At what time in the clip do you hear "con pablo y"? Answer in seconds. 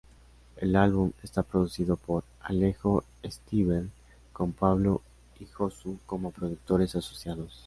4.33-5.45